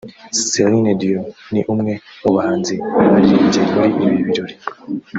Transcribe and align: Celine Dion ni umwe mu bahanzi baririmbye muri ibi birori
Celine 0.51 0.91
Dion 0.99 1.25
ni 1.53 1.61
umwe 1.73 1.93
mu 2.21 2.29
bahanzi 2.35 2.73
baririmbye 3.11 3.61
muri 3.73 3.95
ibi 4.07 4.21
birori 4.27 4.55